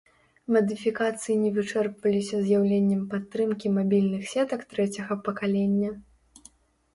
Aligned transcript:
Мадыфікацыі 0.55 1.35
не 1.41 1.51
вычэрпваліся 1.57 2.39
з'яўленнем 2.47 3.03
падтрымкі 3.11 3.67
мабільных 3.77 4.23
сетак 4.33 4.65
трэцяга 4.73 5.19
пакалення. 5.29 5.91